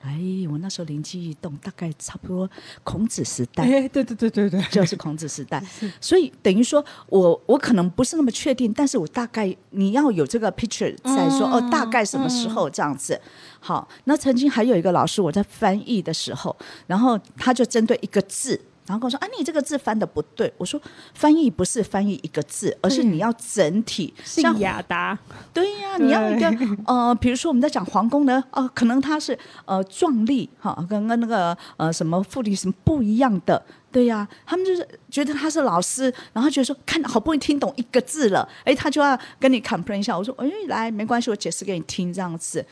[0.05, 2.49] 哎，我那时候灵机一动，大概差不多
[2.83, 3.64] 孔子时代。
[3.64, 5.64] 哎，对对对对对，就是孔子时代。
[5.99, 13.19] 所以等于说我我可能不是那么确定，但是我大概你要有这个 picture 在说哦，大概什么时候这样子。
[13.61, 16.55] 好，那曾经还有一个老师，我在翻译的时候，
[16.87, 18.61] 然后他就针对一个字。
[18.87, 20.81] 然后跟我说：“啊，你这个字翻的不对。”我说
[21.14, 25.18] ：“翻译不是翻译一个字，而是你要整体。”像雅达，
[25.53, 34.29] 对呀，你要一个呃，比如说我们在讲皇宫呢，哦，可能它是呃壮丽哈，跟跟那个呃什么富丽什么不一样的，对呀。
[34.44, 40.16] 他们就是觉得他是老师，然后觉得说看好不容易听懂一个字了，哎，他就要跟你 complain 一下。
[40.16, 42.64] 我说：“哎，来，没关系，我解释给你听，这样子。”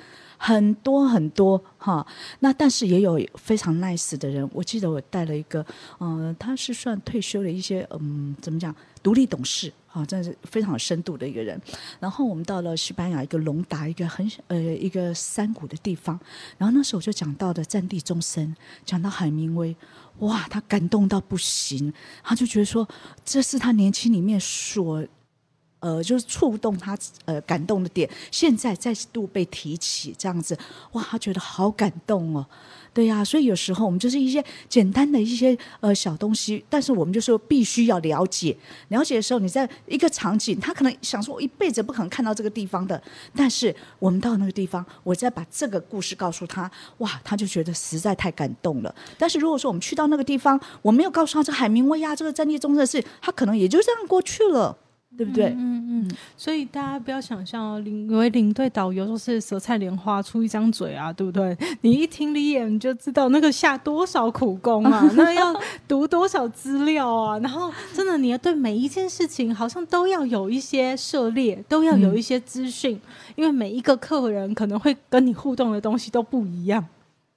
[0.44, 2.04] 很多很多哈，
[2.40, 4.48] 那但是也有非常 nice 的人。
[4.52, 5.64] 我记得我带了一个，
[6.00, 8.74] 嗯，他是算退休的一些，嗯，怎么讲，
[9.04, 11.60] 独立董事啊，真的是非常有深度的一个人。
[12.00, 16.18] 然后我们到了西班牙一个隆达一个很呃一个山谷的地方，
[16.58, 18.52] 然后那时候我就讲到的战地终身，
[18.84, 19.76] 讲到海明威，
[20.18, 21.92] 哇，他感动到不行，
[22.24, 22.88] 他就觉得说
[23.24, 25.06] 这是他年轻里面所。
[25.82, 30.56] 呃，就是触动他呃感动的点，现在再度被提起，这样子，
[30.92, 32.46] 哇，他觉得好感动哦，
[32.94, 38.56] 对呀，所以有时候我们就是一些简单的一些呃小东西，但是我们就说必须要了解，
[38.90, 43.02] 了解的时候，你在一个场景，他可能想说，我一辈子不可能看到这个地方的，
[43.34, 48.94] 但是我们到那个地方，我再把这个故事告诉他，哇，他就觉得实在太感动了。
[49.18, 54.78] 但是如果说我们去到那个地方，我没有告诉他这海明威呀，这个战地中的事，他可能也就这样过去了。
[55.16, 55.46] 对不对？
[55.56, 61.56] 嗯嗯，所以大家不要想象哦领为领队导游就是舌灿莲花出一张嘴啊，对不对？
[61.82, 65.54] 你一听李眼就知道那个下多少苦功啊，那要
[65.86, 72.98] 读多少资料啊，然后真的你要对每一件事情好像都要有一些涉猎，都要有一些资讯，
[73.36, 76.84] 因为每一个客人可能会跟你互动的东西都不一样。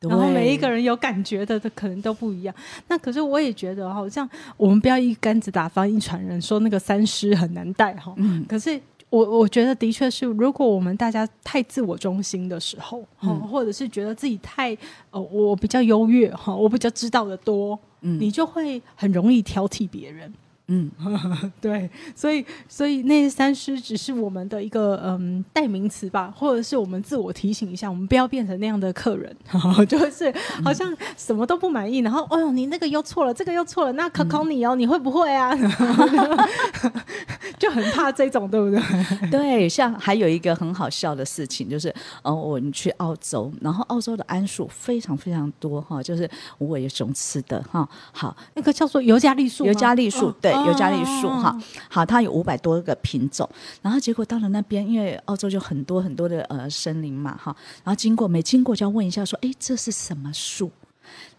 [0.10, 2.54] 然后每一个人有感觉的，的可能都不一样。
[2.88, 8.14] 那可是我也觉得，好像我们不要一竿子打翻一船人，说那个三师很难带哈。
[8.18, 8.46] 嗯。
[8.48, 14.76] 可是我我觉得的确是，如果我们大家太自我中心的时候，嗯，或者是觉得自己太
[15.12, 20.34] 呃我比较优越哈，我比较知道的多，嗯，你就会很容易挑剔别人。
[20.68, 20.90] 嗯，
[21.62, 29.36] 对，所以所以那三师只是我们的一个嗯代名词吧，或者是我们自我提醒一下，我们不要变成那样的客人，
[29.88, 35.56] 就是好像什么都不满意，然后哦呦你那个又错了，这个又错了，那考考你哦，你会不会啊？
[37.60, 39.30] 就很怕这种，对不对？
[39.30, 47.88] 对，像还有一个很好笑的事情，就是呃，我们去澳洲，然后澳洲的桉树非常非常多哈，就是无尾熊吃的哈。
[48.12, 50.55] 好，那个叫做尤加利树，尤加利树对。
[50.66, 51.58] 尤加利树哈，
[51.90, 53.50] 好，它有五百多个品种，
[53.82, 60.72] 然后结果到了那边，因为澳洲就很多很多的呃森林嘛哈，然后经过每经过就要问一下说，哎，这是什么树？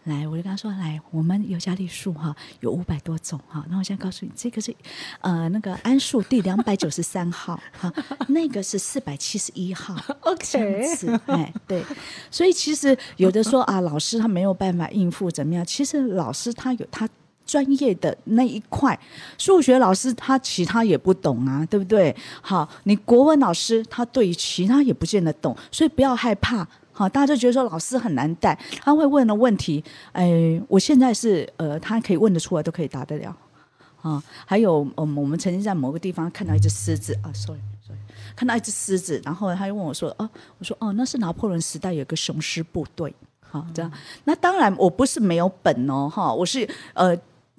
[0.05, 4.73] 来，我就跟他说，来，我们尤加利树哈有五百多种哈，那我现在告诉你，这个是
[5.19, 7.91] 呃那个桉树第两百九十三号哈，
[8.29, 11.83] 那个是四百七十一号， OK，哎对，
[12.31, 15.65] 所以其实有的说啊，老师他没有办法应付怎么样？
[15.65, 17.07] 其实老师他有他。
[17.47, 18.99] 专业的那一块，
[19.37, 22.15] 数学老师他其他也不懂啊，对不对？
[22.41, 26.67] 好，你国文老师他对于其他也不见得懂，所以不要害怕。
[26.91, 29.83] 好，大家就觉得说老师很难带，他会问的问题，
[30.13, 33.37] 哎，我现在是呃，他可以问得出来，都可以答得了。
[34.01, 37.99] 啊，还有嗯，我们曾经在某个地方看到一只狮子啊，sorry sorry，
[38.35, 43.91] 看到一只狮子，然后他又问我说，哦，我说哦，那是拿破仑时代有个雄狮部队，好这样。
[44.23, 47.15] 那当然我不是没有本哦，哈，我是呃。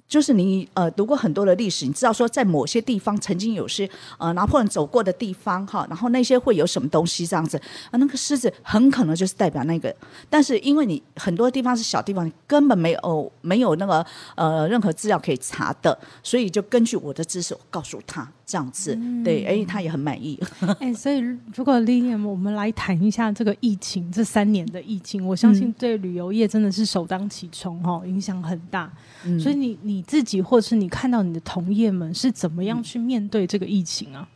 [0.09, 7.55] 就是你呃读过很多的历史，你知道说在某些地方曾经有些呃拿破仑走过的地方哈，然后那些会有什么东西这样子
[7.91, 7.93] 啊？
[7.97, 9.95] 那个狮子很可能就是代表那个，
[10.27, 20.39] 但是因为你很多地方是小地方，根本没有没有那个呃任何资料可以查的，所以就根据我的知识告诉他这样子，对，哎，他也很满意。
[20.81, 21.19] 哎，所以
[21.55, 28.91] 如果 Lilian，我们来谈一下这个疫情这三年的疫情，我相信对旅游业真的是首当其冲哈，影响很大。
[29.39, 34.27] 所以你你自己，或是你看到你的同业们是怎么样去面对这个疫情啊？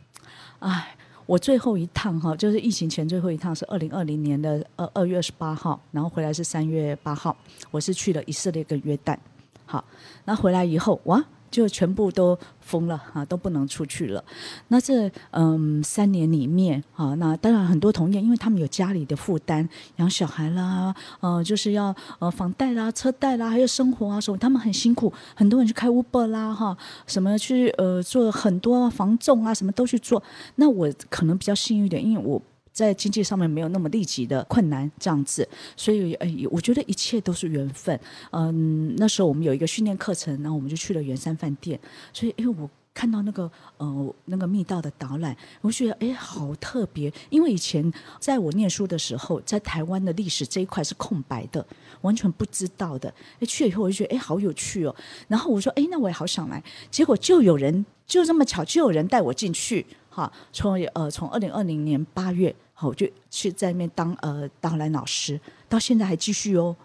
[0.60, 0.94] 哎，
[1.26, 7.36] 我最后一趟哈，就是疫情前最后一趟是二零二零年的二二月二十八号，然后回来是三月八号，
[7.72, 9.18] 我是去了以色列跟约旦。
[9.66, 9.84] 好，
[10.24, 11.20] 那回来以后哇。
[11.54, 14.24] 就全部都封了啊，都不能出去了。
[14.68, 25.12] 那这嗯三年里面啊，那当然很多同业，因为他们有家里的负担，养小孩啦，呃，就是要呃房贷啦、车贷啦，还有生活啊什么，他们很辛苦。
[25.36, 30.20] 很多人去开 Uber 啦，哈，什么去呃做很多房仲啊，什么都去做。
[30.56, 32.42] 那我可能比较幸运一点，因为我。
[32.74, 37.98] 在经济上面没有那么立即的困难，这样子，所以哎，我觉得一切都是缘分。
[38.32, 41.78] 嗯，那时候我们有一个训练课程，然后我们就去了圆山饭店。
[42.12, 47.12] 所以，因为我看到那个呃那个密道的导览，我觉得哎好特别。
[47.30, 51.64] 因为以前在我念书的时候，在台湾的历史这一块是空白的，
[52.00, 53.08] 完全不知道的。
[53.38, 54.94] 哎，去了以后我就觉得哎好有趣哦。
[55.28, 56.60] 然后我说哎那我也好想来，
[56.90, 59.86] 结果就有人就这么巧，就有人带我进去。
[60.10, 62.52] 哈，从呃从二零二零年八月。
[62.74, 66.76] 好，我就去在那边当呃导览老师，到现在还继续哦。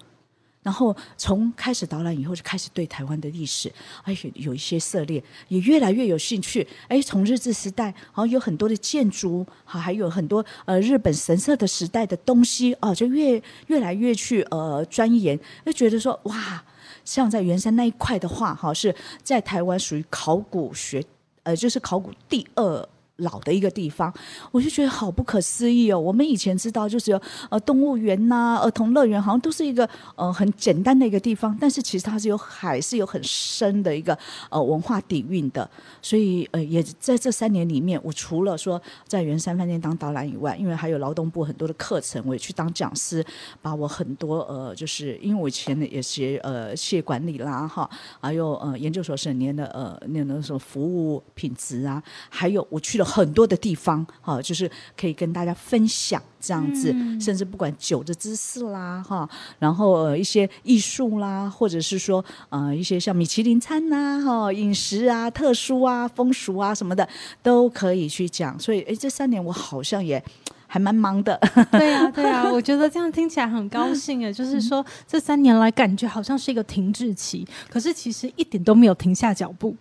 [0.61, 3.71] 然后从开始导览以后，就开始对台湾的历史，
[4.03, 6.67] 哎有有一些涉猎，也越来越有兴趣。
[6.89, 16.63] 哎，从日治时代，好有很多的建筑，好还有很多呃日本神社的时代的东西哦，就越越来越去呃钻研，就觉得说哇，
[17.05, 21.01] 像在圆山那一块的话，哈是在台湾属于考古学，
[21.43, 22.89] 呃就是考古第二。
[23.19, 24.13] 老的一个地方，
[24.51, 25.99] 我就觉得好不可思议哦。
[25.99, 34.17] 我们以前知道就是有呃动物园呐、儿童乐园，好像都是一个呃很简单的一个地方，但是其实它是有还是有很深的一个
[34.49, 35.69] 呃文化底蕴的。
[36.01, 43.25] 所以呃也在这三年里面，我除了说在圆山饭店当导览以外，因为还有劳动部很多的课程，我也去当讲师，
[43.61, 47.89] 把我很多呃就是因为我以前呢也学呃企业管理啦哈，
[48.21, 53.08] 还有呃研究所十年的呃那那什么服务品质啊，还有我去了。
[53.09, 67.07] 很多的地方，哈，就是可以跟大家分享这样子，甚至不管酒的知识啦，哈，然后呃一些艺术啦，或者是说呃一些像米其林餐呐，哈，饮食啊、特殊啊、风俗啊什么的，
[67.41, 68.59] 都可以去讲。
[68.59, 70.23] 所以，哎，这三年我好像也。
[70.71, 71.35] 还蛮忙的，
[71.71, 74.31] 对呀，对呀，我觉得这样听起来很高兴诶。
[74.31, 79.75] 就是说，这三年来感觉好像是一个停滞期，可是其实一点都没有停下脚步，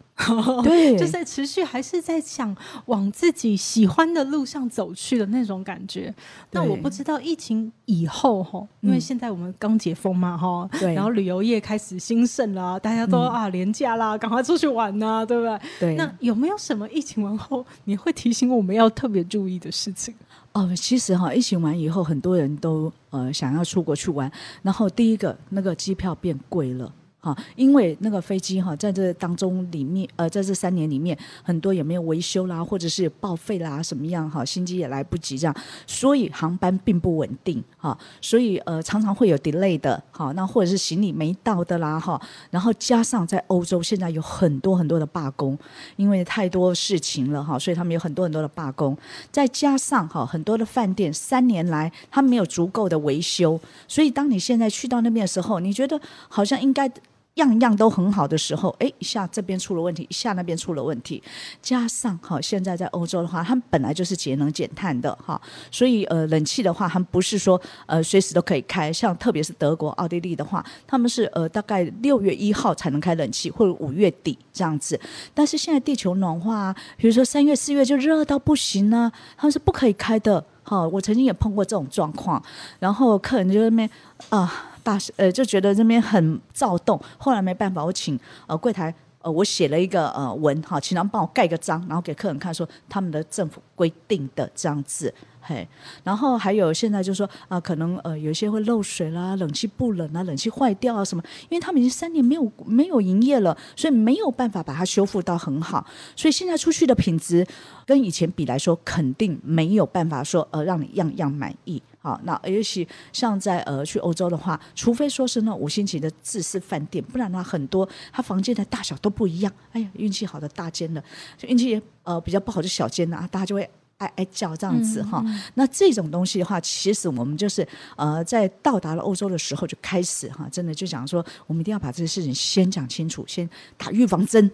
[0.64, 6.12] 对， 就在持续，还是在想往自己喜欢的路上走去的那种感觉。
[6.53, 15.61] 那我不知道疫情以后哈，因为现在我们刚解封嘛哈，对，然后旅游业开始兴盛啦，大家都啊廉价啦，赶快出去玩呐，对不对？
[15.79, 15.94] 对。
[15.96, 20.14] 那有没有什么疫情完后你会提醒我们要特别注意的事情？
[20.59, 24.29] 哦，其实哈，疫情完以后，很多人都呃想要出国去玩。
[24.61, 26.92] 然后第一个，那个机票变贵了，
[27.29, 35.55] 哈，因为那个飞机哈，在这当中里面，呃，在这三年里面，很多有没有维修啦，或者是报废啦，什么样哈，新机也来不及这样，
[35.87, 45.59] 所以航班并不稳定哈，所以呃，常常会有 delay 的哈，那或者是行李没到的啦哈，然后加上在欧洲现在有很多很多的罢工，
[45.96, 48.96] 因为太多事情了哈，所以他们有很多很多的罢工，
[49.31, 56.90] 再加上哈，很多的饭店三年来他没有足够的维修，所以当你现在去到那边的时候，你觉得好像应该。
[57.39, 61.23] 样样都很好的时候，哎，一下这边出了问题，一下那边出了问题，
[61.61, 75.01] 加上哈，现在在欧洲的话，他们本来就是节能减碳的哈，所以呃，冷气的话，他们不是说呃随时都可以开，像特别是德国、奥地利的话，他们是呃大概六月一号才能开冷气，或者五月底这样子。
[75.33, 80.45] 但是现在地球暖化，比如说三月、四月就热到不行呢，他们是不可以开的。
[80.63, 82.43] 哈，我曾经也碰过这种状况，
[82.79, 83.91] 然后客人就在那边
[84.29, 84.75] 啊。
[84.83, 95.66] 大呃就觉得这边很躁动，后来没办法，我请呃柜台呃我写了一个呃文哈，请他们帮我盖个章，然后给客人看，说他们的政府规定的这样子，嘿，
[96.04, 107.46] 然后还有现在就是说啊，可能呃有些会漏水啦，冷气不冷啊，冷气坏掉啊什么，因为他们已经三年没有没有营业了，所以没有办法把它修复到很好，所以现在出去的品质
[107.85, 111.83] 跟以前比来说，肯定没有办法说呃让你样样满意。
[112.01, 119.53] 好，那尤其像在呃去欧洲的话，除非说是那五星级的自私饭店，不然的话很多他房间的大小都不一样。
[119.73, 121.03] 哎呀，运气好的大间的，
[121.49, 123.69] 运气呃比较不好的小间的啊，大家就会
[123.99, 125.25] 哀哀叫这样子哈。
[125.55, 134.49] 那这种东西的话，其实我们就是呃在到达了欧洲的时候就开始哈，真的就讲说，我们一定要把这个事情先讲清楚，先打预防针，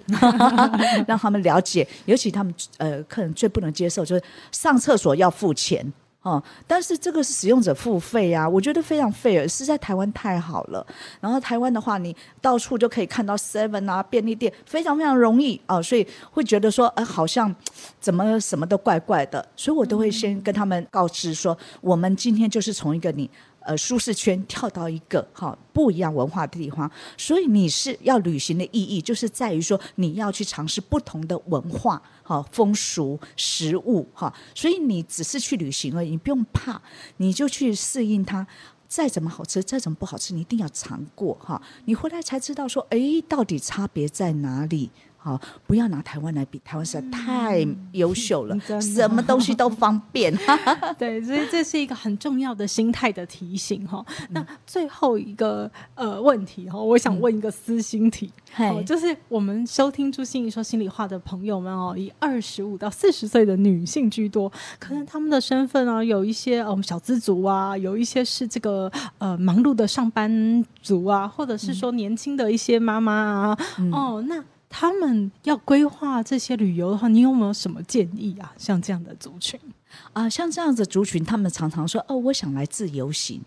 [1.07, 1.87] 让他们了解。
[2.07, 5.93] 尤其他们呃客人最不能接受就是上厕所要付钱。
[6.25, 10.85] 哦，但是这个是使用者付费啊，我觉得非常费尔是在台湾太好了。
[11.21, 17.55] 然后台湾的话，你到处就可以看到 Seven 啊便利店，非常非常容易啊，所以会觉得说，呃，好像
[18.01, 23.31] 怎么什么都怪怪的，所以我都会先跟他们告知说，我们今天就是从一个你。
[23.65, 36.81] 呃，舒适圈跳到一个哈不一样文化的地方，所以你是要旅行的意义，就是在于说你要去尝试不同的文化、哈风俗、食物哈，所以你只是去旅行而已，你不用怕，
[37.17, 38.47] 你就去适应它。
[38.87, 42.99] 再怎么好吃，再怎么不好吃，你一定要尝过哈，你回来才知道说，哎，
[43.29, 44.91] 到底差别在哪里。
[45.25, 50.31] 好，不要拿台湾来比，台湾实在太优秀了， 什么东西都方便。
[50.99, 54.05] 对，所以这是一个很重要的心态的提醒哈。
[54.33, 58.31] 那最后一个呃问题哈，我想问一个私心题，
[58.85, 73.59] 就是我们收听朱心怡说心里话的朋友们哦，以二十五到四十岁的女性居多，可能他们的身份啊，有一些呃小资族啊，有一些是这个呃忙碌的上班族啊，或者是说年轻的一些妈妈啊，
[73.91, 74.45] 哦，那。
[74.77, 78.53] 他们要规划这些旅游的话，你有没有什么建议啊？
[78.59, 79.59] 像这样的族群
[80.13, 83.41] 啊，像这样子族群，他们常常说：“哦，我想来自由行。”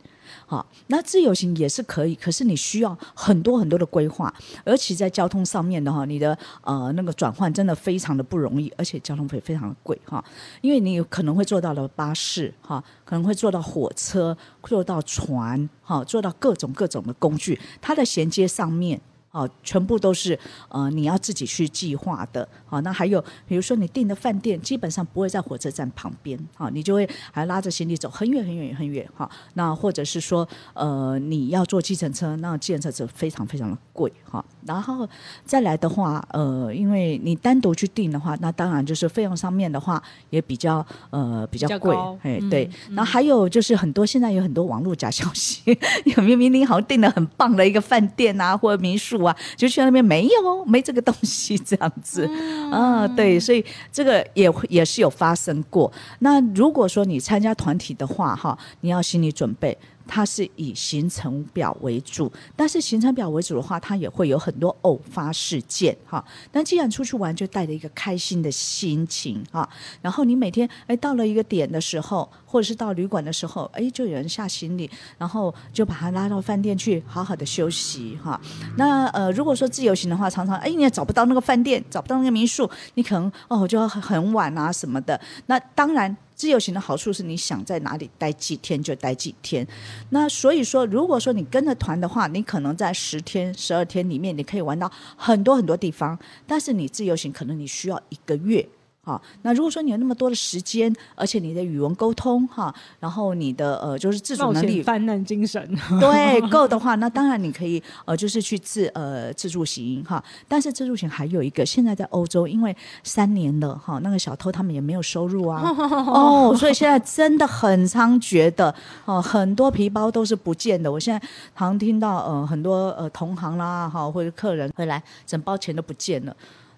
[0.47, 10.23] 好，那自由行也是可以，可是你需要很多很多的规划，而且在交通上面的话，你的呃那个转换真的非常的不容易，而且交通费非常的贵哈，
[10.61, 19.01] 因为你有可能会坐到了巴士哈，可能会坐到火车，坐到船哈，坐到各种各种的工具，它的衔接上面。
[19.38, 20.38] 哦，全部都是
[20.70, 22.48] 呃你要自己去计划的。
[22.66, 29.30] 好，那还有比如说你订的饭店，基本上不会在火车站旁边，好，你就会还拉着行李走很远很远很远，哈。
[29.54, 34.44] 那或者是说呃你要坐计程车，那计程车是非常非常的贵，哈。
[34.66, 35.08] 然后
[35.46, 42.70] 再来的话，呃，因为你单独去订的话，那当然就是费用上面的话也比较呃比较贵，哎对。
[42.90, 45.62] 然后还有就是很多现在有很多网络假消息，
[46.18, 49.26] 明明你好像订了很棒的一个饭店啊或者民宿。
[49.28, 52.30] 啊，就去那边没有，没这个东西 这样子
[52.71, 55.91] 啊，对，所以这个也也是有发生过。
[56.19, 59.78] 那如果说你参加团体的话，哈，你要心理准备。
[60.09, 66.23] 它是以行程表为主，但是行程表为主的话，它也会有很多偶发事件哈。
[66.49, 69.67] 但既然出去玩，就带着一个开心的心情哈。
[70.01, 74.89] 然后你每天哎到了一个点的时候，或者是到旅馆的时候，哎就有人下行李，
[75.20, 78.41] 然后就把他拉到饭店去好好的休息哈。
[78.78, 85.20] 那呃如果说自由行的话，常常哎你也找不到那个饭店，找不到那个民宿，你可能哦就要很晚啊什么的。
[85.45, 86.16] 那当然。
[86.38, 89.68] 自由行的好处是你想在哪里待几天就待几天，
[90.12, 96.16] 那所以说，如果说你跟着团的话，你可能在十天、十二天里面，你可以玩到很多很多地方。
[96.45, 98.64] 但是你自由行可能你需要一个月。
[99.08, 105.66] 好，那如果说你有那么多的时间，而且你的语文沟通哈，然后你的呃就是自主能力泛滥精神
[106.01, 110.22] 对够的话，那当然你可以呃就是去自呃自助行哈。
[110.45, 115.64] 但是自助行还有一个，现在在欧洲，因为三年了哈，那个小偷他们也没有收入啊，
[116.12, 120.91] 哦，所以现在真的很猖獗的哦，很多皮包都是不见的。
[120.91, 126.36] 我现在常听到呃很多呃同行啦哈或者客人回来，整包钱都不见了。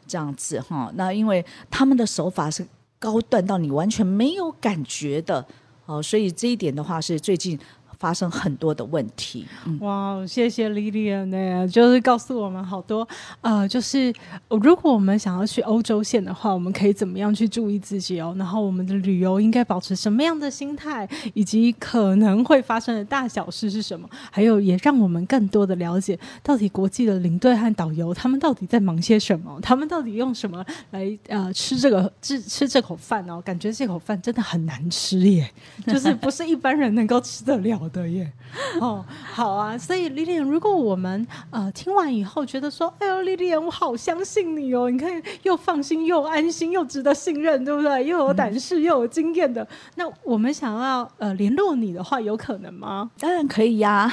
[0.09, 2.65] 这样子哈，那因为他们的手法是
[2.97, 5.45] 高段到你完全没有感觉的
[5.85, 7.57] 哦，所以这一点的话是最近。
[7.99, 9.45] 发生很多的问题。
[9.81, 13.05] 哇，谢谢 Lilian 呢，就是告诉我们好多
[13.41, 14.13] 呃，就是
[14.49, 18.33] 如果我们想要去欧洲线的话，我们可以怎么样去注意自己哦？
[18.37, 24.09] 然后我们的旅游应该保持什么样的心态，以及可能会发生的大小事是什么？
[24.31, 29.59] 还有也让我们更多的了解，到底国际的领队和导游他们到底在忙些什么？
[29.61, 33.41] 他们到底用什么来呃吃这个 吃吃这口饭哦？
[33.41, 35.51] 感觉这口饭真的很难吃耶，
[35.85, 37.88] 就是不是一般人能够吃得了。
[37.89, 38.31] 的耶，
[38.79, 48.05] 哦，好啊，所以丽丽，如果我们呃听完以后觉得说，哎呦，丽丽，我好相信你哦，你看又放心又安心又值得信任，对不对？
[48.05, 53.09] 又有胆识又有经验的，那我们想要呃联络你的话，有可能吗？
[53.19, 54.11] 当然可以呀，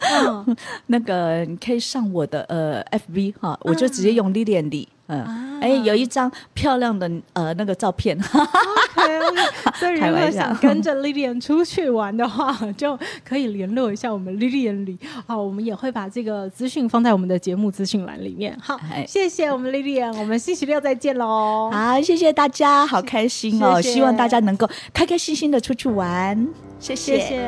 [0.86, 4.88] 那个你可以上我的呃 FB 哈，我就直接用丽丽李。
[5.08, 14.98] 嗯，哎，有一张漂亮的呃那个照片，所以 如果想跟着 Lilian 出去玩的话，就可以联络一下我们 Lilian 里。
[15.26, 18.56] 好，我们也会把这个资讯放在我们的节目资讯栏里面。
[18.60, 21.70] 好，谢谢我们 Lilian，我们星期六再见喽。
[21.72, 26.46] 好，谢谢大家，好开心哦，希望大家能够开开心心的出去玩。
[26.78, 27.42] 谢谢。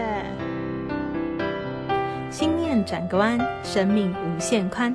[2.31, 4.95] 心念转个弯，生命无限宽。